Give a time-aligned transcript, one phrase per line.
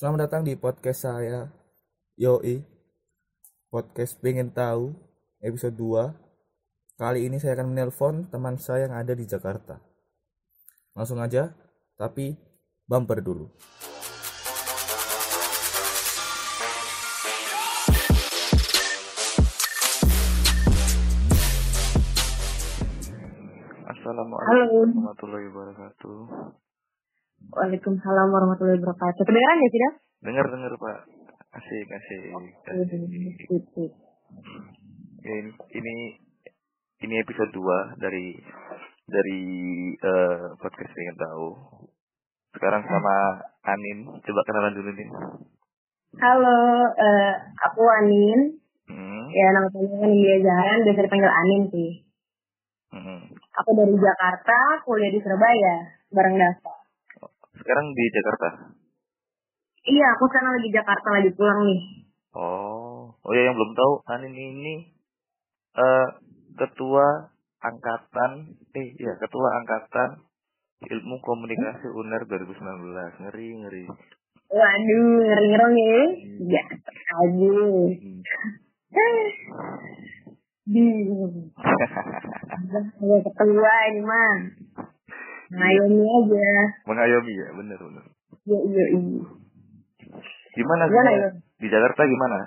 [0.00, 1.52] Selamat datang di podcast saya
[2.16, 2.64] Yoi.
[3.68, 4.96] Podcast pengen tahu
[5.44, 9.76] episode 2 Kali ini saya akan menelpon teman saya yang ada di Jakarta.
[10.96, 11.52] Langsung aja
[12.00, 12.32] Tapi
[12.88, 13.52] bumper dulu.
[23.84, 26.16] Assalamualaikum warahmatullahi wabarakatuh.
[27.48, 29.24] Waalaikumsalam warahmatullahi wabarakatuh.
[29.24, 29.80] Kedengeran ya sih,
[30.20, 30.98] Dengar dengar Pak.
[31.56, 32.30] Asik asik.
[32.68, 33.90] asik.
[35.20, 35.96] Ini, ini
[37.00, 38.36] ini episode 2 dari
[39.08, 39.42] dari
[40.04, 41.46] uh, podcast ingin tahu.
[42.52, 43.16] Sekarang sama
[43.64, 44.20] Anin.
[44.20, 45.08] Coba kenalan dulu nih.
[46.20, 46.60] Halo,
[46.92, 47.32] uh,
[47.64, 48.60] aku Anin.
[48.84, 49.24] Hmm.
[49.30, 51.92] Ya nama panggilan dia Jaran, biasa dipanggil Anin sih.
[52.90, 53.22] Hmm.
[53.32, 55.74] Aku dari Jakarta, kuliah di Surabaya,
[56.10, 56.79] bareng Dava.
[57.70, 58.48] Sekarang di Jakarta?
[59.86, 61.80] Iya, aku sekarang lagi Jakarta, lagi pulang nih.
[62.34, 64.90] Oh, oh ya yang belum tahu, Anin ini
[65.78, 66.18] uh,
[66.58, 67.30] ketua
[67.62, 70.18] angkatan, eh ya ketua angkatan
[70.82, 72.58] ilmu komunikasi UNER 2019,
[73.22, 73.84] ngeri ngeri.
[74.50, 76.02] Waduh, ngeri ngeri ya.
[76.50, 76.62] Ya,
[77.22, 77.54] aja.
[78.90, 79.26] Hmm.
[80.66, 81.54] Bingung.
[82.50, 82.78] Ada
[83.30, 84.34] ketua ini mah.
[85.50, 86.50] Mengayomi aja.
[86.86, 88.04] Mengayomi ya, bener bener.
[88.46, 89.22] Iya iya iya.
[90.54, 90.96] Gimana sih?
[90.96, 91.30] Ya?
[91.58, 92.38] Di Jakarta gimana?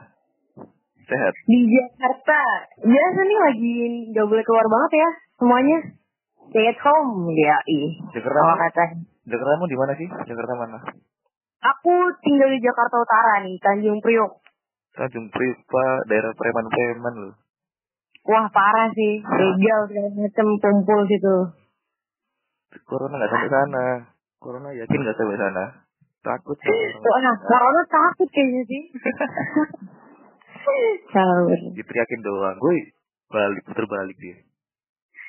[1.03, 1.33] Sehat?
[1.47, 2.41] Di Jakarta,
[2.79, 3.75] biasa nih lagi
[4.15, 5.77] gak boleh keluar banget ya semuanya.
[6.47, 7.91] Stay at home ya ih.
[8.15, 8.85] Jakarta oh, kata.
[9.27, 10.07] Jakarta mu di mana sih?
[10.07, 10.77] Jakarta mana?
[11.63, 14.43] Aku tinggal di Jakarta Utara nih, Tanjung Priok.
[14.95, 17.33] Tanjung Priok, Pak, daerah preman-preman loh.
[18.23, 21.62] Wah parah sih, legal segala macam kumpul situ.
[22.83, 23.85] Corona nggak sampai sana.
[24.41, 25.63] Corona yakin nggak sampai sana.
[26.23, 26.55] Takut.
[26.55, 28.83] Wah, nah, corona takut kayaknya sih.
[31.11, 31.59] Sabar.
[31.75, 32.95] Diteriakin doang, gue
[33.27, 34.37] balik terbalik dia.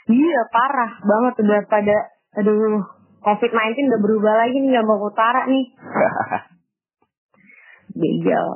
[0.04, 1.96] Iya parah banget udah pada
[2.36, 2.84] aduh
[3.24, 5.64] COVID-19 udah berubah lagi nih nggak mau utara nih.
[8.04, 8.48] Begal.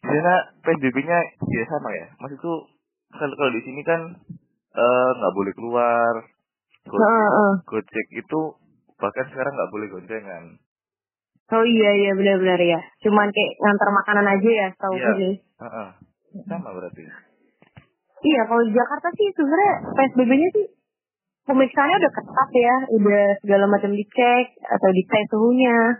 [0.00, 2.06] Karena PSBB-nya ya sama ya.
[2.22, 2.70] Maksudku
[3.10, 4.00] kalau kalau di sini kan
[4.78, 6.14] eh, nggak uh, boleh keluar.
[6.88, 7.54] Gojek, uh, uh.
[7.68, 8.40] Gojek itu
[9.00, 10.44] bahkan sekarang nggak boleh goncengan.
[11.50, 12.80] Oh iya iya benar-benar ya.
[13.02, 15.10] Cuman kayak ngantar makanan aja ya, tahu iya.
[15.18, 15.34] sih.
[15.58, 15.88] Uh -uh.
[16.46, 17.02] Sama berarti.
[18.20, 20.66] Iya, kalau di Jakarta sih sebenarnya PSBB-nya sih
[21.48, 25.98] pemeriksaannya udah ketat ya, udah segala macam dicek atau dites suhunya.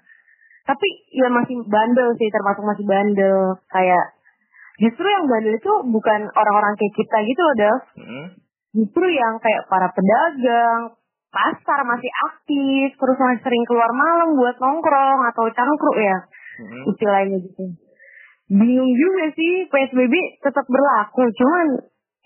[0.69, 3.59] Tapi ya masih bandel sih, termasuk masih bandel.
[3.73, 4.05] Kayak
[4.79, 7.81] justru yang bandel itu bukan orang-orang kayak kita gitu loh, Dev.
[7.99, 8.27] Hmm.
[8.71, 10.95] Justru yang kayak para pedagang,
[11.31, 16.19] pasar masih aktif, terus masih sering keluar malam buat nongkrong atau cangkruk ya,
[16.63, 16.83] hmm.
[16.95, 17.65] istilahnya gitu.
[18.51, 21.67] Bingung juga sih, PSBB tetap berlaku, cuman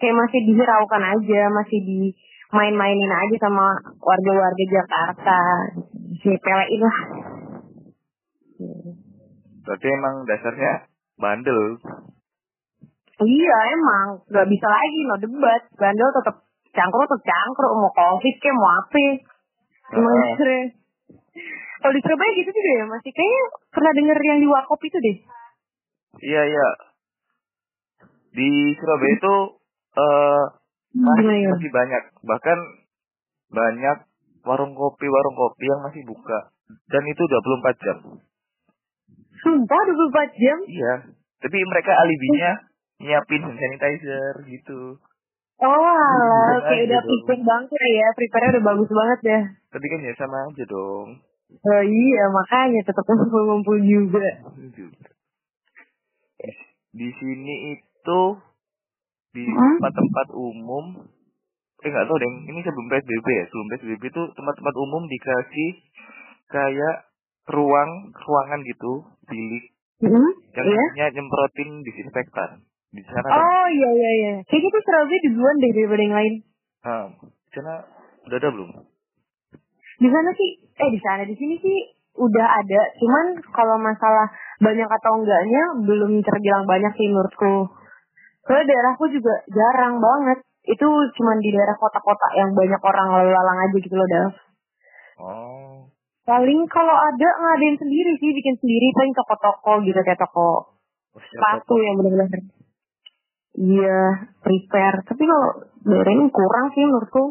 [0.00, 2.00] kayak masih dihiraukan aja, masih di
[2.52, 5.38] main-mainin aja sama warga-warga Jakarta.
[6.24, 6.98] Si pelein lah.
[9.64, 10.72] Berarti emang dasarnya
[11.20, 11.80] bandel.
[13.22, 14.08] Iya emang.
[14.26, 15.62] Nggak bisa lagi no debat.
[15.78, 16.36] Bandel tetap
[16.74, 17.72] cangkruk tetap cangkruk.
[17.78, 19.06] Mau covid ke mau apa?
[19.94, 20.64] Emang uh.
[21.84, 25.16] kalau di Surabaya gitu juga ya masih kayaknya pernah denger yang di Wakop itu deh.
[26.24, 26.68] Iya iya.
[28.34, 29.34] Di Surabaya itu
[30.00, 30.44] uh,
[30.96, 32.02] masih, masih banyak.
[32.24, 32.58] Bahkan
[33.52, 33.98] banyak
[34.48, 36.50] warung kopi warung kopi yang masih buka.
[36.88, 37.98] Dan itu 24 jam.
[39.44, 40.58] Sumpah 24 jam?
[40.64, 40.94] Iya.
[41.44, 42.52] Tapi mereka alibinya
[43.04, 44.96] nyiapin sanitizer gitu.
[45.62, 49.40] Oh alah, kayak udah prepare banget ya, prepare udah bagus banget ya.
[49.70, 51.08] Tapi kan ya sama aja dong.
[51.54, 54.28] Oh iya, makanya tetap ngumpul-ngumpul juga.
[56.94, 58.20] Di sini itu
[59.34, 61.10] di tempat-tempat umum
[61.84, 65.70] eh nggak tahu deh ini sebelum psbb ya sebelum psbb itu tempat-tempat umum dikasih
[66.48, 66.96] kayak
[67.50, 69.64] ruang ruangan gitu bilik
[70.00, 70.28] mm-hmm.
[70.54, 70.66] yang
[70.96, 71.10] yeah.
[71.12, 74.34] nyemprotin disinfektan di sana oh iya iya iya.
[74.46, 76.34] Kayaknya tuh Surabaya duluan deh daripada yang lain.
[76.86, 77.74] Ah di sana
[78.30, 78.70] udah ada belum?
[79.98, 81.78] Di sana sih eh di sana di sini sih
[82.14, 82.80] udah ada.
[83.02, 84.30] Cuman kalau masalah
[84.62, 87.74] banyak atau enggaknya belum terbilang banyak sih menurutku.
[88.46, 90.46] Soalnya daerahku juga jarang banget.
[90.64, 94.32] Itu cuman di daerah kota-kota yang banyak orang lalu lalang aja gitu loh Dav.
[95.20, 95.76] Oh.
[96.24, 98.88] Paling kalau ada ngadain sendiri sih, bikin sendiri.
[98.96, 100.72] Paling toko-toko gitu kayak toko
[101.12, 102.32] oh, sepatu yang benar-benar
[103.54, 105.02] iya prepare.
[105.06, 105.48] Tapi kalau
[105.84, 107.24] daerah kurang sih menurutku.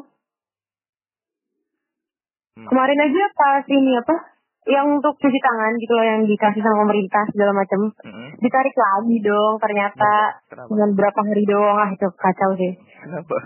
[2.54, 2.68] Hmm.
[2.70, 4.16] Kemarin aja pas ini apa
[4.64, 8.30] yang untuk cuci tangan gitu loh yang dikasih sama pemerintah segala macam Mm-mm.
[8.40, 10.72] ditarik lagi dong ternyata Kenapa?
[10.72, 12.72] dengan berapa hari doang ah itu kacau sih
[13.04, 13.38] Kenapa?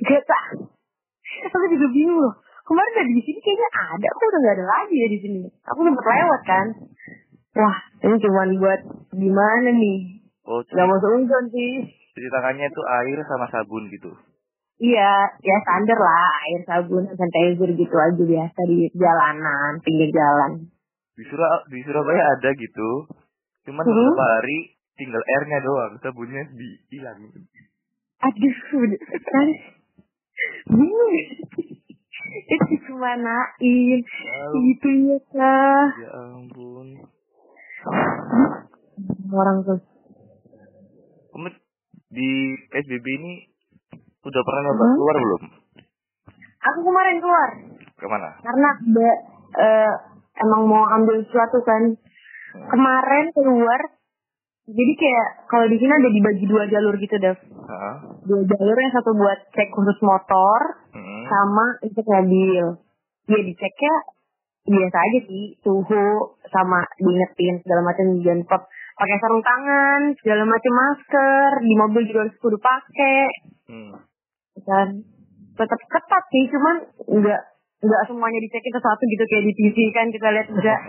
[0.00, 0.64] gak tau
[1.44, 2.34] aku juga bingung loh
[2.64, 5.80] kemarin dari di sini kayaknya ada kok udah gak ada lagi ya di sini aku
[5.84, 6.66] sempat lewat kan
[7.60, 8.80] wah ini cuman buat
[9.12, 9.98] gimana nih
[10.44, 11.72] Oh, nggak mau seuzon sih
[12.14, 14.12] cuci tangannya itu air sama sabun gitu.
[14.78, 20.68] iya ya standar lah air sabun sanitizer gitu aja biasa di jalanan pinggir jalan
[21.14, 23.06] Di Surab di Surabaya ada gitu.
[23.64, 23.90] Cuman Hmm.
[23.94, 24.58] beberapa hari
[24.98, 27.18] tinggal airnya doang, sabunnya dihilang.
[28.18, 28.56] aduh
[29.22, 29.48] kan
[32.34, 36.88] itu kemanain Wow, gitu ya kah ya ampun.
[39.30, 39.78] orang tuh
[42.08, 42.28] di
[42.68, 43.32] PSBB ini
[44.22, 44.94] udah pernah nyoba Hmm?
[44.94, 45.42] keluar belum?
[46.64, 47.48] aku kemarin keluar
[47.94, 48.28] Ke mana?
[48.40, 49.10] karena ada
[49.54, 49.92] eh,
[50.40, 51.82] emang mau ambil sesuatu kan
[52.70, 53.80] kemarin keluar
[54.64, 57.94] jadi kayak kalau di sini ada dibagi dua jalur gitu Dev Heeh.
[58.24, 60.60] dua jalur yang satu buat cek khusus motor
[60.96, 61.22] Mm-mm.
[61.28, 62.80] sama untuk mobil
[63.24, 63.94] ya diceknya
[64.64, 66.04] biasa aja sih suhu
[66.48, 68.58] sama diingetin segala macam jangan lupa
[68.94, 73.26] pakai sarung tangan segala macam masker di mobil juga harus kudu pakai
[73.64, 73.96] Hmm.
[74.60, 74.88] kan
[75.54, 77.40] tetap ketat sih cuman nggak
[77.80, 80.80] nggak semuanya dicekin satu gitu kayak di TV kan kita lihat enggak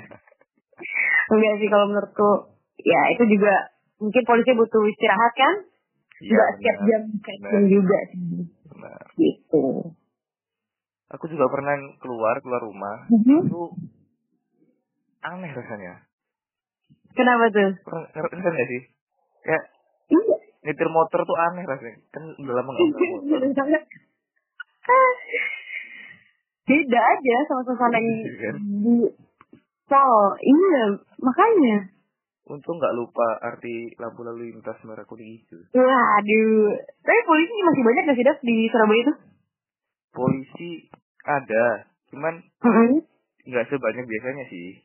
[1.34, 2.30] enggak sih kalau menurutku
[2.78, 3.54] ya itu juga
[3.98, 5.56] mungkin polisi butuh istirahat kan
[6.16, 6.88] Iya, nggak setiap benar.
[6.88, 8.20] jam checking juga sih
[9.16, 9.64] gitu
[11.06, 13.06] Aku juga pernah keluar keluar rumah.
[13.08, 13.46] Mhm.
[13.46, 13.72] Itu
[15.22, 16.02] aneh rasanya.
[17.16, 17.72] Kenapa tuh
[18.14, 18.82] ngerti nggak sih?
[19.42, 19.64] Kayak
[20.12, 20.36] iya
[20.66, 21.98] nyetir motor tuh aneh rasanya.
[22.10, 23.40] Kan udah lama nggak bawa motor.
[26.66, 28.56] beda aja sama suasana yang Iya kan?
[28.58, 28.96] di
[29.86, 30.84] tol iya
[31.20, 31.78] makanya
[32.46, 35.62] Untung nggak lupa arti lampu lalu lintas merah kuning hijau.
[35.74, 39.14] waduh tapi polisi masih banyak gak sih Dev, di Surabaya itu
[40.10, 40.70] Polisi
[41.22, 43.02] ada, cuman Mhm.
[43.46, 44.82] nggak sebanyak biasanya sih.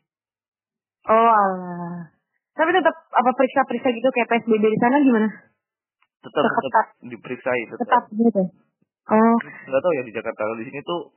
[1.07, 2.13] oh alah
[2.61, 5.29] tapi tetap apa periksa-periksa gitu kayak PSBB di sana gimana
[6.21, 8.03] Tetap tetap diperiksai tetap tetap.
[8.13, 8.43] gitu
[9.09, 11.17] oh Nggak tahu ya di Jakarta kalau di sini tuh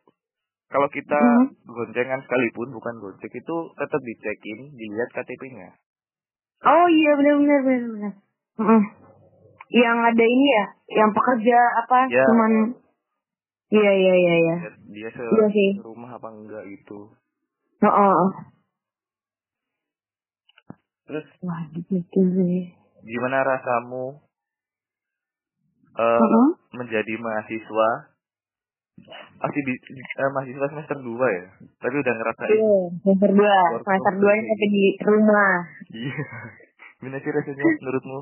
[0.67, 1.45] kalau kita Mhm.
[1.67, 5.69] goncengan sekalipun bukan gonceng itu tetap dicekin, dilihat KTP-nya.
[6.63, 8.13] oh iya benar benar benar benar
[8.57, 8.81] Mhm.
[9.75, 12.25] yang ada ini ya yang pekerja apa Ya.
[12.25, 12.51] cuman
[13.69, 14.55] iya iya iya iya
[14.87, 15.69] dia se Iya sih.
[15.79, 17.11] rumah apa enggak gitu.
[17.81, 18.29] oh, oh, oh.
[21.03, 21.25] Terus?
[21.43, 22.71] Wah gitu sih
[23.03, 24.23] gimana rasamu
[25.93, 26.45] Mhm.
[26.73, 27.89] menjadi mahasiswa?
[29.37, 31.45] Masih di eh, mahasiswa semester 2 ya?
[31.77, 34.47] Tapi udah ngerasain Iya, semester dua, Work semester from dua home.
[34.47, 35.53] tapi di rumah.
[35.91, 36.23] iya.
[36.97, 38.19] Gimana sih rasanya menurutmu?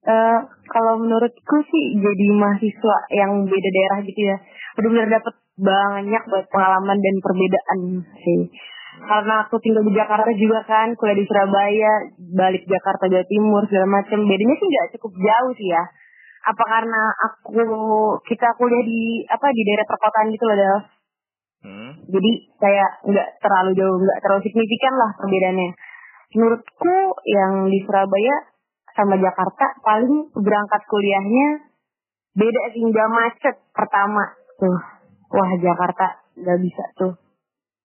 [0.00, 0.38] Eh,
[0.70, 4.36] kalau menurutku sih jadi mahasiswa yang beda daerah gitu ya,
[4.78, 7.80] benar-benar dapat banyak buat pengalaman dan perbedaan
[8.16, 8.40] sih.
[9.00, 11.92] Karena aku tinggal di Jakarta juga kan, kuliah di Surabaya,
[12.36, 14.18] balik Jakarta Jawa Timur segala macam.
[14.28, 15.84] Bedanya sih nggak cukup jauh sih ya.
[16.40, 17.64] Apa karena aku
[18.28, 20.78] kita kuliah di apa di daerah perkotaan gitu loh, Del.
[21.64, 21.90] hmm?
[22.12, 22.30] Jadi
[22.60, 25.70] kayak nggak terlalu jauh, nggak terlalu signifikan lah perbedaannya.
[26.30, 28.36] Menurutku yang di Surabaya
[28.94, 31.46] sama Jakarta paling berangkat kuliahnya
[32.36, 34.24] beda sih nggak macet pertama
[34.60, 34.78] tuh.
[35.30, 37.29] Wah Jakarta nggak bisa tuh.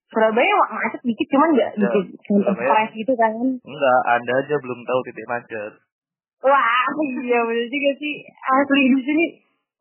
[0.05, 2.05] Surabaya macet dikit cuman nggak Ya, dikit
[2.53, 3.31] stres gitu kan.
[3.57, 5.73] enggak anda aja belum tahu titik macet
[6.41, 6.85] Wah
[7.25, 9.25] iya bener juga sih asli di sini.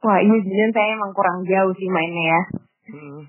[0.01, 2.41] Wah ini sebenarnya saya emang kurang jauh sih mainnya ya.
[2.89, 3.21] hmm.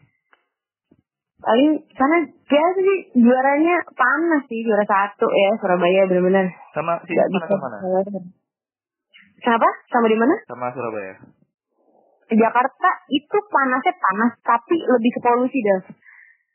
[1.37, 7.27] paling sana biasa sih juaranya panas sih juara satu ya Surabaya benar-benar sama sih nggak
[7.29, 7.77] mana sama mana
[9.35, 9.69] Kenapa?
[9.91, 10.35] Sama di mana?
[10.47, 11.13] sama Surabaya
[12.25, 15.81] Jakarta itu panasnya panas tapi lebih ke polusi dah.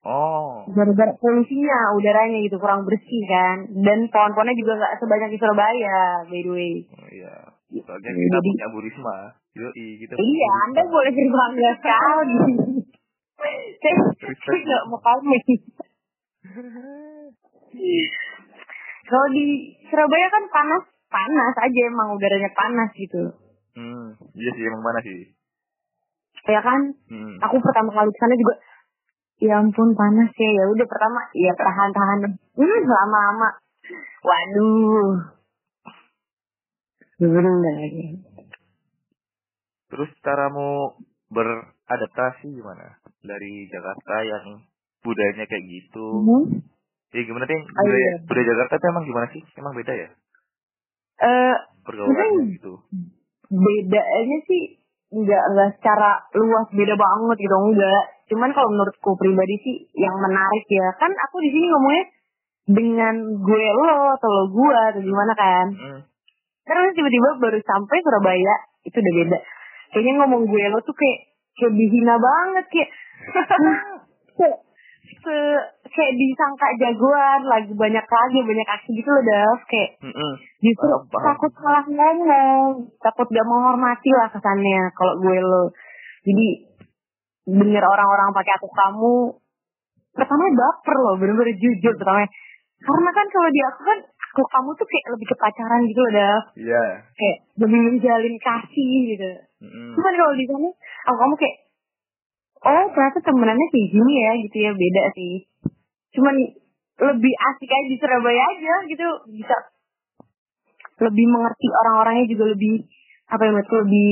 [0.03, 3.57] Oh Gara-gara polusinya udaranya gitu kurang bersih kan.
[3.81, 6.75] Dan pohon-pohonnya juga nggak sebanyak di Surabaya by the way.
[6.91, 7.35] Oh, iya
[7.71, 9.17] soalnya kita Jadi- punya Bu Risma
[9.51, 10.49] yoi kita punya Iya.
[10.65, 12.37] Anda boleh berbangga sekali.
[13.81, 15.43] Saya nggak mau komen.
[19.03, 19.45] Kalau di
[19.87, 23.23] Surabaya kan panas, panas aja emang udaranya panas gitu.
[23.71, 25.31] hmm iya sih emang mana sih
[26.47, 26.91] Ya kan?
[27.07, 27.39] hmm.
[27.39, 28.55] Aku pertama kali ke sana juga
[29.41, 30.51] ya ampun panas ya.
[30.55, 32.19] Ya udah pertama ya tahan-tahan.
[32.55, 33.49] Hmm, lama-lama.
[34.21, 35.11] Waduh.
[37.21, 38.07] Bener lagi.
[39.91, 40.97] Terus caramu
[41.29, 44.45] beradaptasi gimana dari Jakarta yang
[45.03, 46.07] budayanya kayak gitu.
[46.23, 46.45] Hmm.
[47.11, 47.59] Ya gimana sih?
[47.59, 48.15] Oh, Budaya, iya.
[48.23, 49.43] budaya Jakarta tuh emang gimana sih?
[49.59, 50.09] Emang beda ya?
[51.21, 52.73] Eh, Pergaulannya Mungkin- gitu.
[53.51, 54.79] bedanya sih
[55.11, 60.65] nggak nggak secara luas beda banget gitu enggak cuman kalau menurutku pribadi sih yang menarik
[60.71, 62.05] ya kan aku di sini ngomongnya
[62.71, 66.01] dengan gue lo atau lo gue atau gimana kan Hmm.
[66.63, 68.55] terus tiba-tiba baru sampai Surabaya
[68.87, 69.39] itu udah beda
[69.91, 71.19] kayaknya ngomong gue lo tuh kayak
[71.59, 72.91] kayak dihina banget kayak
[74.39, 74.57] kayak
[75.21, 75.37] se
[75.91, 80.33] kayak disangka jagoan lagi banyak lagi banyak aksi gitu loh Dav kayak Mm-mm.
[80.63, 81.25] justru Paham, paham.
[81.35, 85.63] takut salah ngomong takut gak menghormati lah kesannya kalau gue lo
[86.23, 86.47] jadi
[87.59, 89.15] denger orang-orang pakai aku kamu
[90.11, 92.27] pertama baper loh bener-bener jujur pertama
[92.81, 93.99] karena kan kalau di aku kan
[94.31, 96.43] aku kamu tuh kayak lebih ke pacaran gitu loh Dav.
[96.55, 96.85] Iya.
[97.19, 99.31] kayak lebih menjalin kasih gitu.
[99.61, 99.93] Mm-mm.
[99.93, 100.69] cuman kalau di sana
[101.11, 101.57] aku kamu kayak
[102.61, 105.35] oh ternyata temenannya kayak gini ya gitu ya beda sih.
[106.17, 106.35] Cuman
[107.01, 109.57] lebih asik aja di Surabaya aja gitu bisa.
[111.01, 112.85] Lebih mengerti orang-orangnya juga lebih
[113.31, 114.11] apa ya maksudku lebih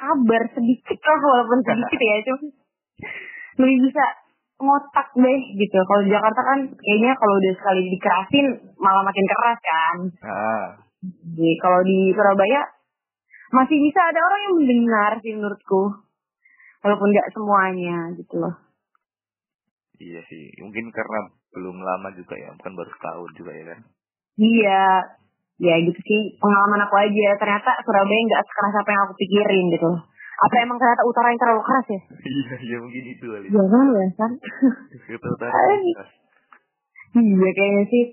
[0.00, 2.48] sabar sedikit lah walaupun sedikit ya cuma
[3.60, 4.04] lebih bisa
[4.60, 8.46] ngotak deh gitu kalau Jakarta kan kayaknya kalau udah sekali dikerasin
[8.80, 10.66] malah makin keras kan Ah.
[11.04, 12.80] jadi kalau di Surabaya
[13.50, 15.82] masih bisa ada orang yang mendengar sih menurutku.
[16.80, 18.54] Walaupun nggak semuanya gitu loh.
[20.00, 20.54] Iya sih.
[20.64, 23.80] Mungkin karena belum lama juga ya, bukan baru setahun juga ya kan.
[24.40, 24.86] Iya,
[25.60, 27.28] ya gitu sih pengalaman aku aja.
[27.36, 29.90] Ternyata Surabaya nggak sekeras apa yang aku pikirin gitu.
[30.40, 32.00] Apa emang ternyata utara yang terlalu keras ya?
[32.16, 33.46] Iya, iya mungkin itu kali.
[33.52, 34.32] Ya kan?
[35.20, 35.52] Utara.
[35.68, 35.84] Ay.
[37.20, 38.04] iya kayaknya sih.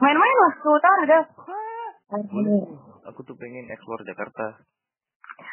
[0.00, 1.24] Main-main lah ke utara dah.
[3.12, 4.64] Aku tuh pengen explore Jakarta.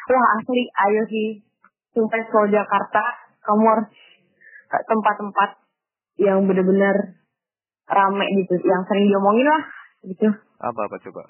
[0.08, 1.28] Wah asli, ayo sih.
[1.92, 3.04] Sumpah kalau Jakarta,
[3.44, 3.88] kamu harus
[4.68, 5.50] ke tempat-tempat
[6.20, 7.20] yang bener-bener
[7.88, 8.54] rame gitu.
[8.64, 9.62] Yang sering diomongin lah,
[10.06, 10.28] gitu.
[10.62, 11.22] Apa apa coba?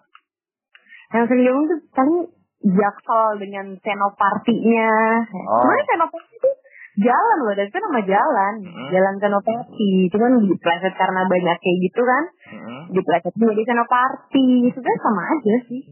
[1.15, 2.19] Yang sering tuh paling
[2.59, 4.93] Jaksel dengan Senopartinya.
[5.31, 5.63] Oh.
[5.63, 6.51] Sebenarnya Senopati itu
[6.99, 8.55] jalan loh, dan itu nama jalan.
[8.67, 8.89] Hmm.
[8.91, 9.93] Jalan Senopati.
[10.11, 12.25] Cuman dipleset karena banyak kayak gitu kan.
[12.51, 12.81] Mm-mm.
[12.93, 14.49] Dipleset menjadi Senoparti.
[14.75, 15.83] Sebenarnya sama aja sih.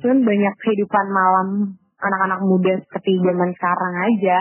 [0.00, 1.48] Cuman banyak kehidupan malam
[1.98, 4.38] anak-anak muda seperti zaman sekarang aja.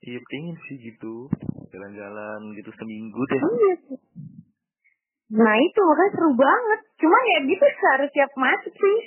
[0.00, 1.28] Iya pengen sih gitu.
[1.72, 3.40] Jalan-jalan gitu seminggu deh.
[3.40, 3.74] Iya.
[5.30, 6.80] Nah itu makanya seru banget.
[6.98, 8.98] Cuman ya gitu harus siap masuk sih.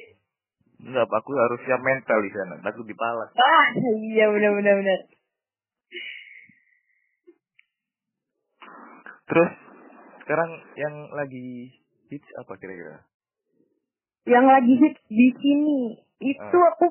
[0.84, 2.56] Enggak, aku harus siap mental di sana.
[2.64, 3.30] Takut dipalak.
[3.36, 3.68] Ah
[4.04, 5.00] iya benar-benar benar.
[9.24, 9.52] Terus
[10.24, 11.72] sekarang yang lagi
[12.12, 13.04] hits apa kira-kira?
[14.24, 15.80] Yang lagi hit di sini
[16.24, 16.72] itu Ah.
[16.72, 16.88] aku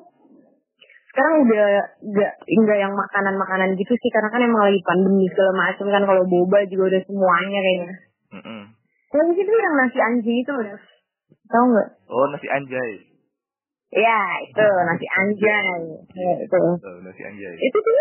[1.13, 1.65] sekarang udah
[2.01, 6.23] nggak nggak yang makanan-makanan gitu sih karena kan emang lagi pandemi segala macam kan kalau
[6.25, 7.95] boba juga udah semuanya kayaknya.
[8.33, 8.61] Mm-mm.
[9.13, 10.77] Yang itu yang nasi anjing itu udah
[11.49, 11.89] tahu nggak?
[12.09, 12.91] Oh nasi anjay.
[13.93, 15.79] Ya itu nasi anjay.
[16.17, 16.57] Ya, itu.
[16.57, 17.53] Oh, nasi anjay.
[17.61, 17.93] itu tuh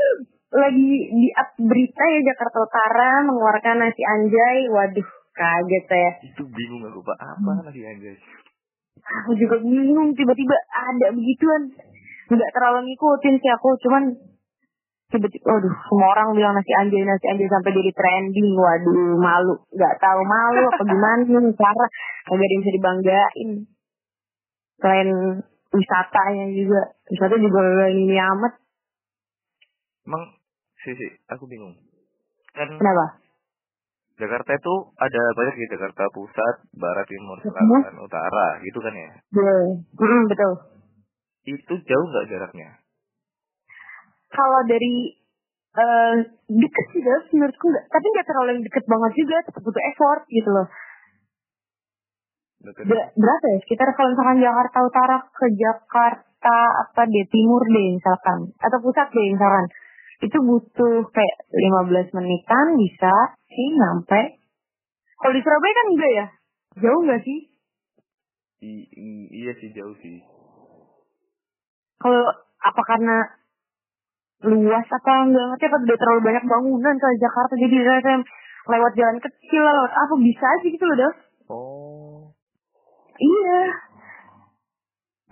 [0.53, 6.89] lagi di up berita ya Jakarta Utara mengeluarkan nasi anjay waduh kaget saya Itu bingung
[6.89, 7.17] aku pak.
[7.21, 8.17] Apa nasi anjay?
[9.03, 11.63] aku juga bingung tiba-tiba ada begituan
[12.31, 14.15] nggak terlalu ngikutin sih aku cuman
[15.13, 18.49] tiba-tiba waduh semua orang bilang nasi anjay nasi anjay sampai jadi trending.
[18.57, 19.55] Waduh malu.
[19.71, 21.85] Nggak tahu malu apa gimana cara.
[22.33, 23.51] Ada yang bisa dibanggain.
[24.81, 25.09] Selain
[25.71, 26.81] wisatanya juga.
[27.13, 27.61] Wisata juga
[27.93, 28.53] ini amat.
[30.03, 30.23] Emang
[30.83, 31.79] sih sih, aku bingung.
[32.57, 33.23] Kan kenapa?
[34.19, 37.49] Jakarta itu ada banyak di Jakarta Pusat, Barat, Timur, Mhm.
[37.49, 39.11] Selatan, Utara, gitu kan ya?
[39.31, 39.63] betul.
[39.99, 40.53] Mm, betul.
[41.43, 42.82] Itu jauh nggak jaraknya?
[44.33, 45.21] Kalau dari
[45.73, 46.15] eh
[46.53, 47.87] deket sih guys menurutku nggak.
[47.89, 50.67] Tapi nggak terlalu yang deket banget juga tetap butuh effort gitu loh.
[52.63, 53.59] Ber- berapa ya?
[53.65, 58.53] Sekitar kalau misalkan Jakarta Utara ke Jakarta apa deh timur deh misalkan.
[58.61, 59.67] Atau pusat deh misalkan.
[60.23, 63.15] Itu butuh kayak 15 menitan bisa
[63.51, 64.39] sih nyampe.
[65.19, 66.27] Kalau di Surabaya kan enggak ya?
[66.87, 67.39] Jauh nggak sih?
[68.63, 70.23] I- i- iya sih jauh sih.
[71.99, 72.27] kalau
[72.59, 73.15] apa karena
[74.47, 75.45] luas apa enggak.
[75.55, 78.19] Ngerti apa udah terlalu banyak bangunan ke Jakarta jadi rasanya
[78.63, 81.15] lewat jalan kecil lah, lewat apa bisa aja gitu loh Dav
[81.53, 82.33] Oh.
[83.21, 83.63] iya.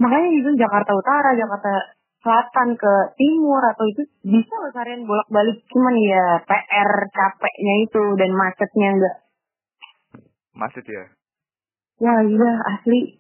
[0.03, 5.57] Makanya itu Jakarta Utara Jakarta Selatan ke timur atau itu bisa loh seharian bolak balik
[5.73, 9.17] cuman ya PR capeknya itu dan macetnya enggak.
[10.53, 11.05] Macet ya?
[12.05, 13.17] ya iya asli.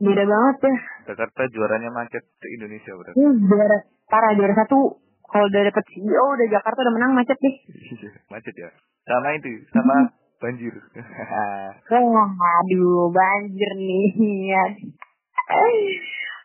[0.00, 0.76] Beda banget ya.
[1.12, 3.20] Jakarta juaranya macet Indonesia berarti.
[3.20, 3.78] ini juara.
[4.08, 4.96] Parah juara satu
[5.30, 7.54] kalau udah dapet CEO udah Jakarta udah menang macet deh
[8.32, 8.70] macet ya.
[9.06, 9.96] sama itu sama
[10.38, 10.72] banjir
[11.90, 14.08] Wah, aduh, banjir nih.
[14.46, 14.64] Ya.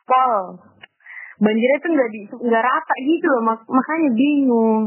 [0.04, 0.58] Pol,
[1.38, 4.84] banjirnya tuh nggak di nggak rata gitu loh, mak- makanya bingung.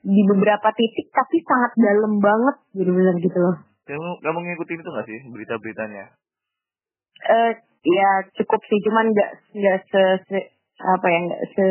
[0.00, 3.56] Di beberapa titik tapi sangat dalam banget, bener-bener gitu loh.
[3.84, 6.04] kamu kamu ngikutin itu nggak sih berita-beritanya
[7.20, 7.52] Eh,
[7.84, 11.66] ya cukup sih, cuman nggak nggak se, se- apa ya nggak se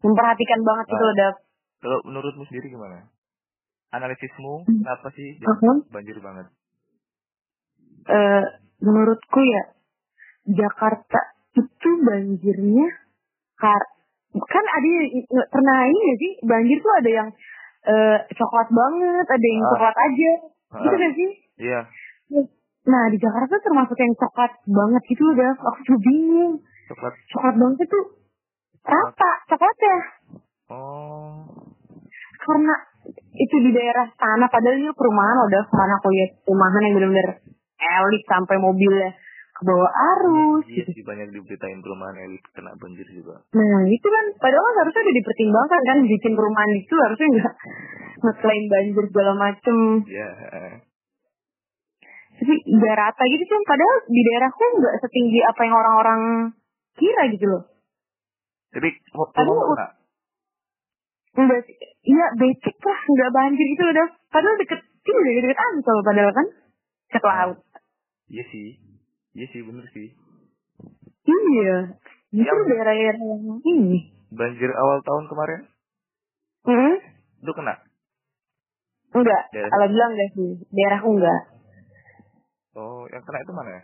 [0.00, 1.34] memperhatikan banget gitu loh, Dav.
[1.78, 3.08] kalau menurutmu sendiri gimana
[3.90, 4.82] analisismu Hmm.
[4.82, 5.88] kenapa sih Mhm.
[5.88, 6.46] banjir banget
[8.06, 8.44] Eh,
[8.80, 9.62] menurutku ya
[10.46, 11.20] Jakarta
[11.52, 12.86] itu banjirnya
[13.56, 13.82] kar
[14.36, 15.08] kan ada yang
[15.48, 17.28] pernah ini nggak sih banjir tuh ada yang
[17.82, 19.70] eh, coklat banget ada yang Ah.
[19.72, 20.32] coklat aja
[20.70, 20.80] Ah.
[20.82, 21.80] gitu kan sih iya
[22.86, 26.54] nah di Jakarta termasuk yang coklat banget gitu udah aku tuh bingung
[26.86, 28.00] coklat coklat banget itu
[28.86, 29.96] rata coklatnya
[30.70, 31.42] oh.
[32.46, 32.74] Karena
[33.34, 37.28] itu di daerah sana padahal ini perumahan udah ke mana aku lihat perumahan yang benar-benar
[37.76, 39.10] elit sampai mobilnya
[39.56, 41.00] ke bawah arus iya gitu.
[41.00, 43.42] sih banyak diberitain perumahan elit kena banjir juga.
[43.50, 44.26] Nah itu kan.
[44.38, 47.54] Padahal kan harusnya udah dipertimbangkan kan bikin perumahan itu harusnya nggak
[48.26, 49.76] ngeklaim banjir segala macem.
[50.06, 50.30] Ya
[52.36, 56.20] tapi nggak rata gitu sih padahal di daerahku nggak setinggi apa yang orang-orang
[57.00, 57.62] kira gitu loh
[58.72, 59.90] tapi mau Tapi mau u- nggak
[61.36, 61.76] enggak sih.
[62.02, 63.00] Iya becek lah.
[63.04, 64.08] Nggak banjir gitu udah.
[64.28, 66.46] Padahal deket ini udah deket Ancol padahal kan.
[67.06, 67.58] Ke laut.
[68.26, 68.68] Iya sih.
[69.32, 70.08] Iya sih bener sih.
[71.24, 71.76] Iya.
[72.34, 73.98] Justru Yang- daerah-daerah yang ini.
[74.30, 75.60] Banjir awal tahun kemarin?
[76.66, 76.96] Hmm?
[77.38, 77.74] itu kena?
[79.14, 79.42] Enggak.
[79.54, 80.50] Daerah- kalau bilang enggak sih.
[80.68, 81.42] Daerahku enggak
[82.76, 83.70] oh yang kena itu mana?
[83.72, 83.82] Ya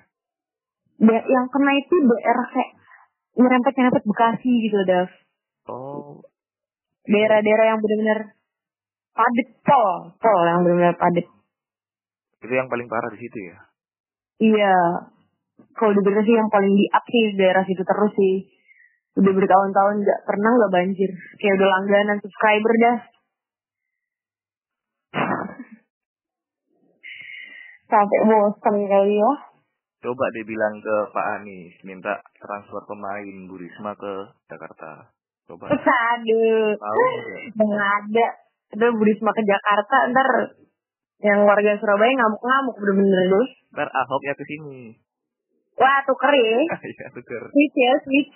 [1.00, 2.70] Da- yang kena itu daerah kayak
[3.36, 5.08] nyerempet nyerempet Bekasi gitu Dav
[5.68, 6.20] oh.
[7.02, 8.38] Daerah-daerah yang benar-benar
[9.12, 11.26] padat pol pol yang benar-benar padat.
[12.38, 13.58] Itu yang paling parah di situ ya?
[14.38, 14.76] Iya.
[15.74, 18.46] Kalau di sih yang paling di up sih daerah situ terus sih.
[19.18, 21.10] Udah bertahun-tahun nggak pernah nggak banjir.
[21.42, 22.98] Kayak udah langganan subscriber dah.
[27.90, 29.51] Sampai bosan kali ya
[30.02, 35.14] coba dia bilang ke Pak Anies minta transfer pemain Bu Risma ke Jakarta.
[35.46, 35.70] Coba.
[35.70, 36.74] Aduh.
[36.78, 37.42] Tahu nggak?
[37.58, 38.26] yang ada.
[38.72, 40.28] Udah Burisma ke Jakarta ntar
[41.22, 43.48] yang warga Surabaya ngamuk-ngamuk bener-bener deh.
[43.76, 44.96] Ntar Ahok ya ke sini.
[45.76, 46.60] Wah tuker ya.
[47.00, 47.42] Ya tuker.
[47.52, 48.32] Switch ya switch.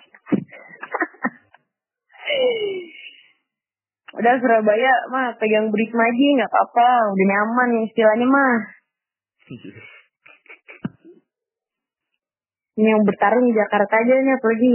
[4.17, 6.89] Udah Surabaya mah pegang Burisma aja nggak apa-apa.
[7.11, 8.55] Udah nyaman istilahnya mah
[12.77, 14.69] ini yang bertarung di Jakarta aja nih apalagi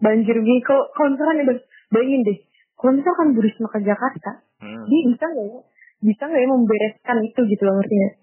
[0.00, 1.44] banjir gini kok kalau misalkan ya
[1.92, 2.38] bayangin deh
[2.76, 4.30] kalau misalkan Burisma ke Jakarta
[4.64, 4.84] hmm.
[4.88, 5.60] dia bisa nggak ya
[6.00, 8.14] bisa nggak ya membereskan itu gitu loh ngerti nggak?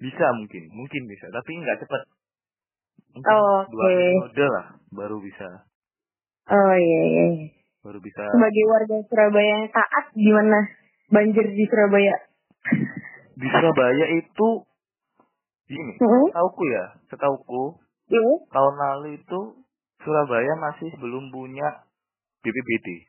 [0.00, 2.02] bisa mungkin mungkin bisa tapi nggak cepat
[3.10, 3.90] mungkin Oh, dua oke.
[3.90, 5.48] periode lah baru bisa
[6.50, 7.48] oh iya iya iya.
[7.82, 10.58] baru bisa sebagai warga Surabaya yang taat gimana
[11.10, 12.14] banjir di Surabaya
[13.34, 14.48] di Surabaya itu
[15.70, 16.24] gini Heeh.
[16.28, 17.62] setauku ya setauku
[18.10, 18.42] Iya.
[18.50, 19.40] tahun lalu itu
[20.02, 21.86] Surabaya masih belum punya
[22.42, 23.06] BPBD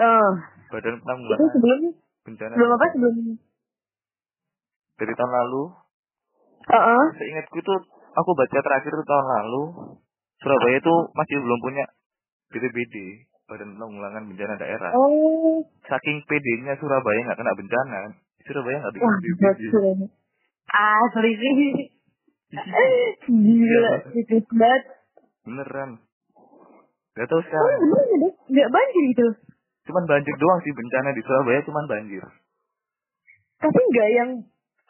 [0.00, 0.32] Oh,
[0.72, 1.80] Badan itu Penanggulangan sebelum
[2.24, 2.86] Bencana sebelum apa?
[2.90, 3.36] Sebelum?
[4.96, 5.62] dari tahun lalu.
[6.66, 7.02] Heeh.
[7.16, 7.74] seingatku itu
[8.12, 9.62] aku baca terakhir itu tahun lalu
[10.40, 11.84] Surabaya itu masih belum punya
[12.48, 12.96] BPBD
[13.46, 14.92] Badan Penanggulangan Bencana Daerah.
[14.96, 17.98] Oh, saking PD-nya Surabaya nggak kena bencana
[18.42, 19.60] Surabaya nggak bikin BPBD
[20.70, 21.54] Ah, sorry sih.
[23.30, 24.82] Gila, itu banget.
[25.46, 25.90] beneran
[27.14, 28.32] Gak tahu Oh, sekarang bener ya, deh.
[28.50, 29.26] Nggak banjir gitu.
[29.90, 32.22] cuman banjir doang sih bencana di Surabaya cuman banjir
[33.58, 34.30] Tapi nggak yang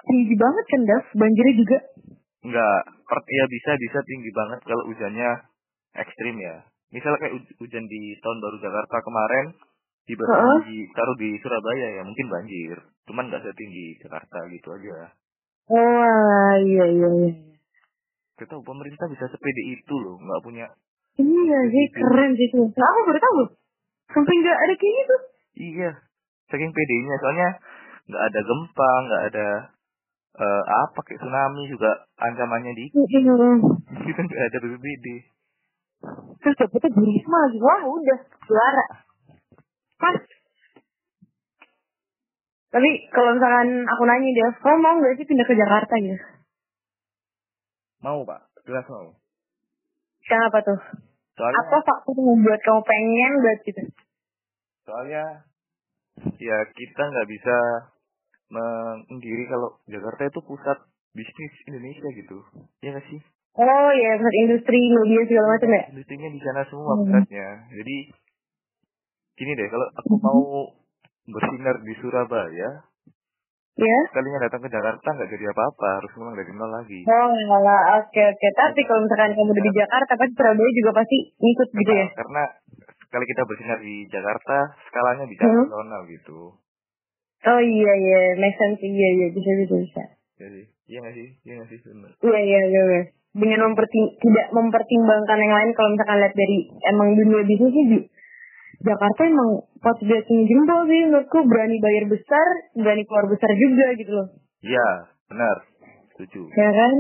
[0.05, 1.05] tinggi banget kan, Dav?
[1.17, 1.79] Banjirnya juga.
[2.41, 2.79] nggak
[3.29, 5.31] ya bisa bisa tinggi banget kalau hujannya
[5.93, 9.47] ekstrim ya misal kayak huj- hujan di tahun baru Jakarta kemarin
[10.09, 10.59] Heeh.
[10.65, 15.13] di taruh di Surabaya ya mungkin banjir cuman nggak setinggi Jakarta gitu aja
[15.71, 17.31] Oh, iya, iya, iya.
[18.35, 20.67] kita tahu pemerintah bisa sepede itu loh nggak punya
[21.21, 22.67] Iya sih, keren sih tuh.
[22.75, 23.41] Nah, aku baru tahu.
[24.11, 25.17] Sampai nggak ada kayak gitu.
[25.61, 25.91] iya
[26.51, 27.49] saking pedenya soalnya
[28.11, 29.49] nggak ada gempa nggak ada
[30.41, 35.07] eh, apa kayak tsunami juga ancamannya di kita nggak ada BPBD
[36.41, 37.59] Terus dapetnya di Risma lagi.
[37.61, 38.19] Wah, udah.
[38.49, 38.85] Juara.
[40.01, 40.17] Pas.
[42.71, 46.17] Tapi kalau misalkan aku nanya dia, kamu mau nggak sih pindah ke Jakarta ya?
[48.01, 49.13] mau pak jelas mau
[50.25, 50.81] Kenapa tuh?
[51.37, 53.83] soalnya Apa faktor yang membuat kamu pengen banget gitu?
[54.89, 55.25] soalnya
[56.41, 57.57] ya kita nggak bisa
[58.51, 60.79] mengkiri kalau Jakarta itu pusat
[61.13, 62.39] bisnis Indonesia gitu
[62.81, 63.21] ya nggak sih
[63.53, 65.83] Oh ya, pusat industri, media segala macam ya?
[65.93, 67.05] industrinya di sana semua Hmm.
[67.05, 67.97] pusatnya jadi
[69.37, 70.41] gini deh kalau aku mau
[71.31, 72.71] bersinar di Surabaya
[73.81, 73.99] Ya?
[74.13, 78.23] kalinya datang ke Jakarta nggak jadi apa-apa harus mulai dari nol lagi Oh enggak, oke
[78.29, 78.47] oke.
[78.53, 82.07] Tapi kalau misalkan kamu udah di Jakarta, pasti Surabaya juga pasti ngikut gitu ya?
[82.13, 82.43] karena
[83.01, 85.65] sekali kita bersinar di Jakarta skalanya bisa Hmm.
[85.65, 86.41] nasional gitu
[87.41, 90.03] Oh iya iya, make sense iya iya bisa bisa bisa.
[90.37, 92.83] jadi iya nggak sih iya nggak sih benar Iya iya iya.
[92.85, 93.03] iya.
[93.33, 98.03] Dengan memperting tidak mempertimbangkan yang lain kalau misalkan lihat dari emang dunia bisnis sih
[98.81, 104.13] Jakarta emang patut diacungi jempol sih menurutku berani bayar besar, berani keluar besar juga gitu
[104.17, 104.29] loh.
[104.65, 104.89] iya
[105.29, 105.57] benar
[106.17, 106.95] setuju Ya kan?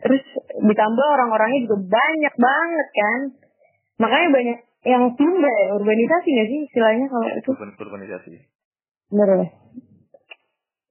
[0.00, 0.24] Terus
[0.64, 3.20] ditambah orang-orangnya juga banyak banget kan.
[4.00, 8.30] Makanya banyak yang pindah ya, urbanisasi nggak sih istilahnya kalau itu Urban urbanisasi
[9.12, 9.48] bener ya.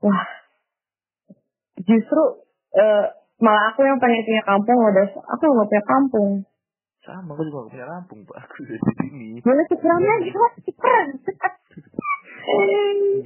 [0.05, 0.23] Wah,
[1.81, 2.23] justru
[2.77, 3.05] eh,
[3.41, 6.29] malah aku yang pengen punya kampung udah aku nggak punya kampung.
[6.99, 10.37] Sama aku juga nggak punya kampung pak aku dari sini Boleh sekeramnya gitu
[10.75, 11.07] keren.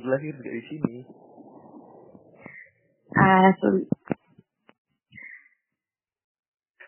[0.03, 0.95] lahir dari sini
[3.13, 3.85] Asli.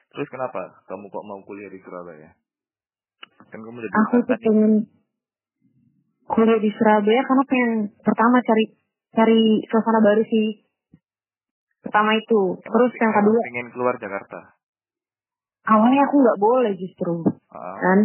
[0.10, 2.34] terus kenapa kamu kok mau kuliah di Surabaya
[3.52, 4.90] kan kamu udah Aku tuh pengen
[6.26, 7.72] kuliah di Surabaya karena pengen
[8.02, 8.66] pertama cari
[9.16, 10.66] cari suasana baru sih.
[11.86, 12.58] Pertama itu.
[12.60, 14.55] Terus yang kedua, pengen keluar Jakarta
[15.66, 18.00] awalnya aku nggak boleh justru ah, kan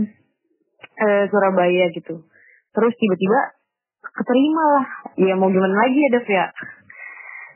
[1.01, 2.25] eh, Surabaya gitu.
[2.71, 3.41] Terus tiba-tiba
[4.05, 4.87] keterima lah.
[5.19, 6.47] Ya mau gimana lagi ya Dev ya.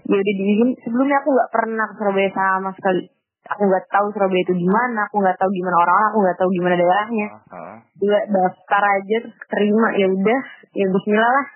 [0.04, 0.70] Ya udah diizin.
[0.84, 3.08] Sebelumnya aku nggak pernah ke Surabaya sama sekali.
[3.44, 5.08] Aku nggak tahu Surabaya itu gimana.
[5.08, 6.02] Aku nggak tahu gimana orang.
[6.12, 7.28] Aku nggak tahu gimana daerahnya.
[7.30, 7.76] ah, ah.
[7.96, 10.40] Juga daftar aja terus terima ya udah.
[10.74, 11.46] Ya Bismillah lah.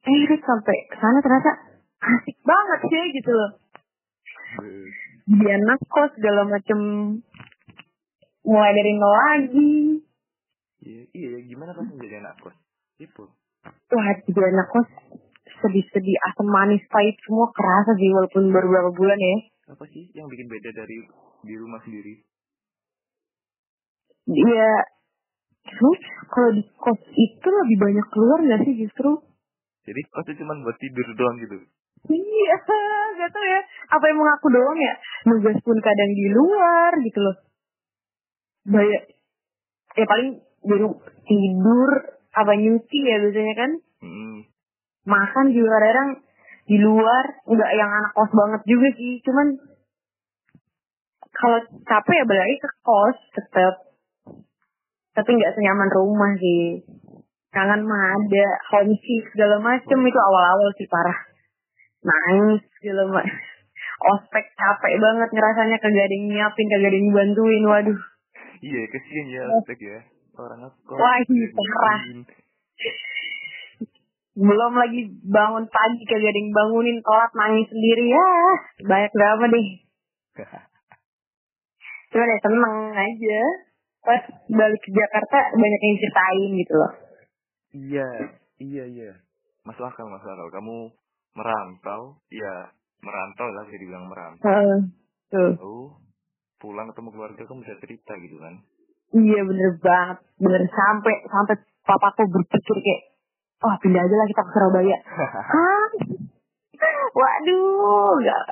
[0.00, 1.52] Eh sampai ke sana ternyata
[2.00, 3.50] asik banget sih gitu loh.
[5.30, 6.78] Jadi anak kos segala macem
[8.42, 9.72] mulai dari nol lagi.
[10.80, 12.56] iya iya gimana pas menjadi anak kos
[12.98, 13.24] itu
[13.92, 14.88] Wah, jadi anak kos
[15.60, 19.36] sedih-sedih asam manis pahit semua kerasa sih walaupun baru beberapa bulan ya.
[19.70, 20.96] apa sih yang bikin beda dari
[21.44, 22.24] di rumah sendiri
[24.24, 24.70] Dia
[25.68, 26.00] terus
[26.32, 29.10] kalau di kos itu lebih banyak keluar nggak sih justru?
[29.84, 31.56] jadi kos itu cuma buat tidur doang gitu
[32.08, 32.56] Iya,
[33.20, 33.60] gak tau ya.
[33.92, 34.94] Apa emang aku doang ya?
[35.28, 37.36] Nugas pun kadang di luar gitu loh.
[38.64, 39.02] Banyak.
[40.00, 41.90] Ya paling di ru- tidur,
[42.32, 43.70] apa nyuci ya biasanya kan.
[44.00, 44.38] hmm.
[45.04, 46.08] Makan juga kadang
[46.64, 47.24] di luar.
[47.44, 49.20] Nggak yang anak kos banget juga sih.
[49.20, 49.46] Cuman
[51.36, 53.74] kalau capek ya balik ke kos tetap.
[55.10, 56.80] Tapi nggak senyaman rumah sih.
[57.50, 61.29] Kangen mah ada, homesick segala macem itu awal-awal sih parah
[62.00, 63.26] nangis gitu mah
[64.14, 68.00] ospek capek banget ngerasanya kagak ada yang nyiapin kagak ada yang bantuin waduh.
[68.60, 69.98] Iya kesian ya aspek ya.
[70.40, 72.00] Orang kos Wah, iya, parah.
[74.40, 78.28] belum lagi bangun pagi kagak ada yang bangunin telat nangis sendiri ya.
[78.88, 79.68] Banyak drama deh.
[82.10, 83.40] Cuman ya seneng aja.
[84.00, 86.92] Pas balik ke Jakarta banyak yang ceritain gitu loh.
[87.76, 88.08] Iya
[88.56, 89.12] iya iya.
[89.68, 90.48] Masuk akal masuk akal.
[90.56, 90.88] Kamu
[91.32, 92.54] merantau ya
[93.00, 94.78] merantau lah bisa dibilang merantau Heeh.
[95.30, 95.80] tuh Tahu,
[96.58, 98.54] pulang ketemu keluarga kamu bisa cerita gitu kan
[99.10, 103.02] Iya bener banget, bener sampai sampai papaku berpikir kayak,
[103.58, 104.98] wah pindah aja lah kita ke Surabaya.
[105.02, 105.86] Hah?
[107.18, 108.46] Waduh, nggak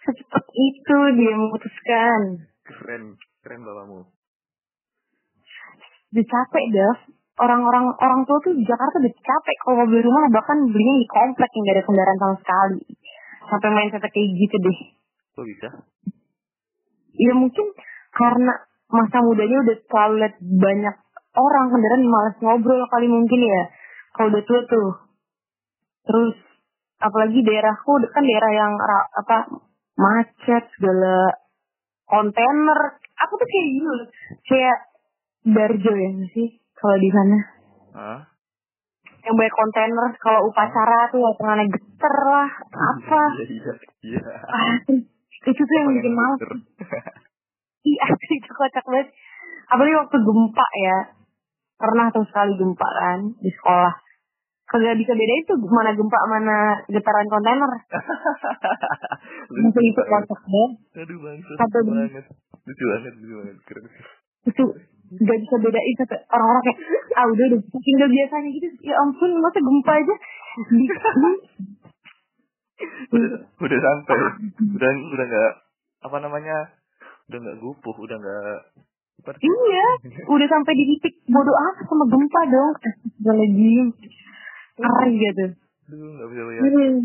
[0.00, 2.20] secepat itu dia memutuskan.
[2.64, 3.02] keren
[3.44, 4.00] keren bapakmu
[6.08, 6.98] Udah capek Dev.
[7.36, 11.08] Orang-orang orang tua tuh di Jakarta udah capek kalau mau beli rumah bahkan belinya di
[11.08, 12.80] komplek yang gak ada kendaraan sama sekali.
[13.44, 14.78] Sampai main kayak gitu deh.
[15.36, 15.68] kok bisa
[17.16, 17.66] Ya mungkin
[18.16, 18.52] karena
[18.88, 19.76] masa mudanya udah
[20.16, 20.96] lihat banyak
[21.36, 23.62] orang kendaraan malas ngobrol kali mungkin ya.
[24.16, 24.90] Kalau udah tua tuh.
[26.08, 26.36] Terus
[27.04, 28.72] apalagi daerahku kan daerah yang
[29.12, 29.60] apa
[30.00, 31.36] macet segala
[32.08, 32.96] kontainer.
[33.28, 34.08] Aku tuh kayak loh.
[34.48, 34.78] Kayak
[35.46, 37.38] Darjo ya sih kalau di sana.
[37.96, 38.20] Hah?
[39.26, 43.22] Yang banyak kontainer kalau upacara tuh lapangannya geter lah apa.
[43.42, 44.22] iya iya
[45.46, 46.12] itu tuh yang bikin.
[46.14, 46.52] Bener.
[47.86, 49.14] Iya, itu kocak banget.
[49.70, 50.98] Apalagi waktu gempa ya.
[51.78, 53.94] Pernah tuh sekali gempa kan di sekolah.
[54.66, 57.70] Kagak bisa bedain tuh mana gempa mana getaran kontainer.
[59.54, 60.70] Masa itu kocak banget.
[60.98, 62.26] aduh bangsa Sampai banget
[62.66, 63.84] lucu banget lucu banget keren
[64.50, 64.64] Itu
[65.06, 66.78] gak bisa bedain sampai orang-orang kayak
[67.14, 68.66] ah udah udah saking gak biasanya gitu.
[68.82, 70.14] Ya ampun masa gempa aja.
[73.14, 73.30] Udah
[73.62, 74.16] udah sampai.
[74.74, 75.52] Udah udah nggak
[76.06, 76.56] apa namanya
[77.26, 78.58] udah nggak gupuh udah nggak
[79.16, 79.88] seperti iya
[80.28, 82.72] udah sampai di titik bodoh apa sama gempa dong.
[82.74, 83.86] Astagfirullahaladzim.
[84.76, 85.46] Ngeri gitu.
[85.86, 86.96] Aduh nggak bisa bayangin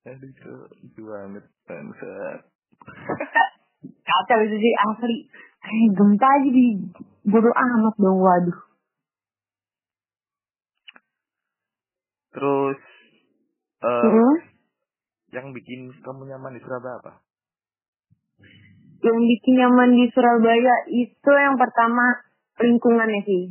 [0.00, 2.40] aduh itu lucu banget bangsat.
[4.08, 5.16] Kacau itu sih asli.
[5.60, 6.66] Kayak gempa aja di
[7.26, 8.60] bodoh amat dong waduh
[12.30, 12.80] terus
[13.80, 14.42] eh Terus
[15.30, 17.12] yang bikin kamu nyaman di Surabaya apa
[19.00, 22.20] yang bikin nyaman di Surabaya itu yang pertama
[22.60, 23.44] lingkungannya sih.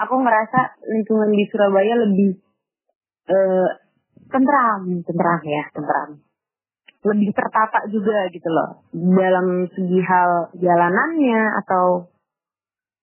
[0.00, 2.30] Aku ngerasa lingkungan di Surabaya lebih
[3.28, 3.70] eh
[4.32, 6.10] tentram, tentram ya, tentram.
[7.04, 8.88] Lebih tertata juga gitu loh.
[8.96, 12.08] Dalam segi hal jalanannya atau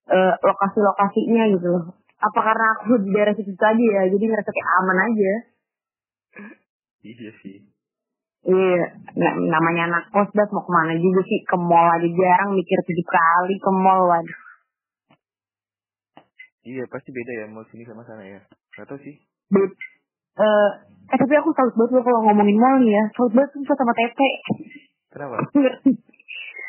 [0.08, 1.86] eh, lokasi-lokasinya gitu loh.
[2.20, 5.34] Apa karena aku di daerah situ tadi ya, jadi ngerasa kayak aman aja.
[7.04, 7.58] iya sih
[8.46, 8.86] Iya,
[9.18, 12.78] na- namanya anak kos dah mau ke mana juga sih ke mall aja jarang mikir
[12.86, 14.38] tujuh kali ke mall waduh.
[16.62, 18.42] iya pasti beda ya mau sini sama sana ya
[18.78, 19.18] nggak tahu sih
[19.50, 19.70] Bet,
[20.38, 20.70] eh,
[21.10, 23.94] eh tapi aku salut banget loh kalau ngomongin mall nih ya, salut banget sumpah sama
[23.94, 24.20] TP.
[25.10, 25.36] kenapa?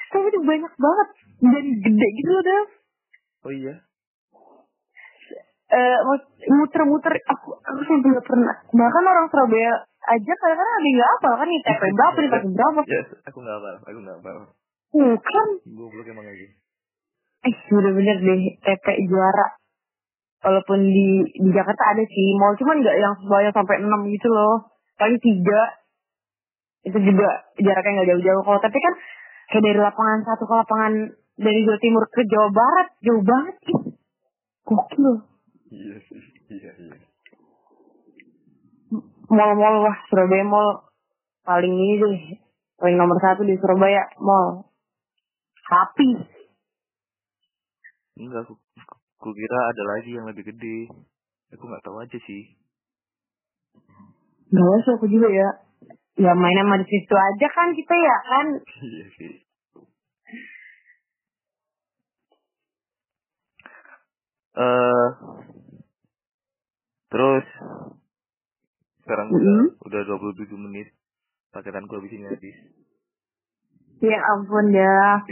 [0.07, 1.09] Tapi itu banyak banget
[1.45, 2.67] dan gede gitu loh Dev.
[3.43, 3.75] Oh iya
[5.67, 8.55] Eh, mus- muter-muter aku aku sampai gak pernah.
[8.71, 12.45] Bahkan orang Surabaya aja kadang-kadang ada yang gak apa kan nih TP berapa nih TP
[12.55, 12.81] berapa.
[12.87, 14.31] ya aku nggak apa aku nggak apa
[14.95, 15.47] Bukan.
[15.75, 16.47] goblok emang aja
[17.43, 19.47] Eh, bener-bener deh TP juara.
[20.39, 24.71] Walaupun di di Jakarta ada sih mall, cuman nggak yang banyak sampai 6 gitu loh.
[24.95, 25.61] Paling tiga.
[26.87, 28.43] Itu juga jaraknya nggak jauh-jauh.
[28.47, 28.95] Kalau tapi kan
[29.51, 30.93] kayak dari lapangan satu ke lapangan
[31.37, 33.83] dari Jawa Timur ke Jawa Barat jauh banget ih.
[34.67, 35.07] Gokil.
[35.71, 36.97] iya sih iya iya
[39.27, 40.91] Mall-mall wah Surabaya mall
[41.43, 42.19] paling ini deh.
[42.79, 44.71] Paling nomor satu di Surabaya mall.
[45.67, 46.11] Happy.
[48.17, 48.57] enggak aku
[49.21, 50.89] aku kira ada lagi yang lebih gede
[51.53, 52.43] aku nggak tahu aja sih
[54.47, 55.49] Gak sih aku juga ya.
[56.17, 58.47] Ya main sama di situ aja kan kita ya kan.
[58.89, 59.46] iya sih
[64.57, 65.09] eh
[67.07, 67.47] terus
[69.01, 69.69] sekarang udah Mm-mm.
[69.79, 70.89] udah 27 menit
[71.51, 72.57] paketanku habis ini habis
[73.97, 75.25] Ya ampun dah.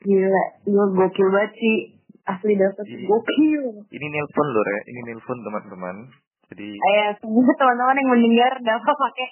[0.00, 1.78] Gila, gue gokil banget sih.
[2.22, 3.04] Asli dapet Iya.
[3.04, 3.64] gokil.
[3.92, 5.96] ini nelpon loh ya ini nelpon teman-teman
[6.48, 9.28] jadi Eh, semua teman-teman yang mendengar dapat pakai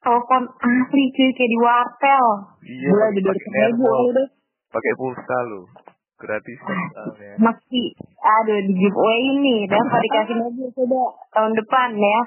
[0.00, 2.26] telepon asli cuy kayak di wartel.
[2.64, 5.64] iya Gila, pakai pakai nelpon pulsa loh
[6.24, 7.86] gratis kan soalnya Masih
[8.18, 9.56] ada di giveaway ini.
[9.66, 12.18] Dapat dikasih mobil coba tahun depan ya.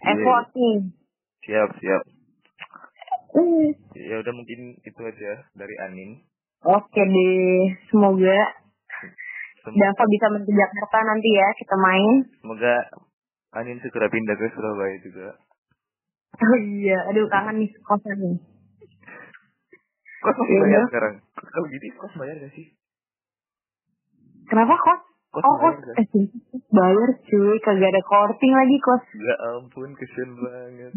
[0.00, 0.10] Iya.
[0.12, 0.76] Effort nih.
[1.42, 2.02] siap siap
[3.32, 3.72] Hmm.
[3.92, 6.20] ya udah mungkin itu aja dari Anin
[6.62, 8.38] Oke deh, semoga
[9.58, 12.28] Sem- Dava bisa ke Jakarta nanti ya kita main.
[12.38, 12.74] semoga
[13.52, 15.28] Anin segera pindah ke Surabaya juga
[16.34, 18.36] Oh iya, aduh kangen nih kosan nih.
[20.18, 20.62] kos masih Iya.
[20.62, 22.66] bayar sekarang kalau gitu kos bayar gak sih
[24.52, 25.00] Kenapa kos?
[25.32, 26.06] kos Oh bayar kos, gak eh
[26.76, 29.00] bayar cuy, kagak ada korting lagi kos.
[29.16, 30.92] ya ampun kesian banget.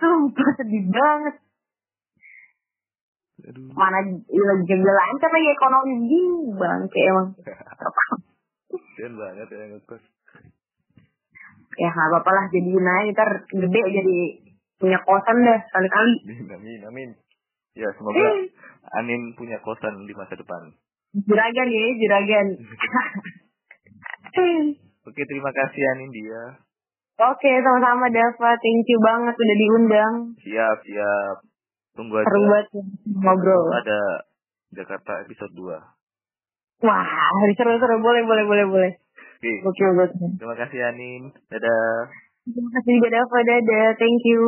[0.00, 1.36] Sumpah sedih banget.
[3.52, 3.68] aduh.
[3.76, 5.94] Mana lagi kagak lancar lagi ekonomi.
[6.08, 7.28] Gini bangke emang.
[8.72, 10.02] kesian banget ya ngekos
[11.76, 12.44] Ya nggak apa-apa lah.
[12.48, 13.12] Jadi aja.
[13.12, 14.16] Ntar gede jadi
[14.80, 16.14] punya kosan dah sekali-kali.
[16.24, 17.10] amin amin amin.
[17.76, 18.24] Ya semoga
[18.96, 20.72] Anin punya kosan di masa depan
[21.14, 22.46] Juragan ya, juragan.
[25.02, 26.42] oke terima kasih Anin dia
[27.22, 28.50] Oke, sama-sama Dava.
[28.56, 30.14] Thank you banget udah diundang.
[30.40, 31.36] siap siap
[31.92, 32.82] tunggu aja Seru banget ya,
[33.20, 33.62] ngobrol.
[33.70, 34.00] ada
[34.72, 35.76] Jakarta episode 2
[36.82, 37.06] Wah,
[37.54, 38.00] seru-seru.
[38.00, 38.92] Boleh, boleh, boleh, boleh.
[39.38, 40.28] oke Gokil, gokil.
[40.34, 42.08] terima kasih Anin dadah
[42.42, 43.38] Terima kasih juga Dava.
[43.44, 43.88] Dadah.
[43.94, 44.42] Thank you.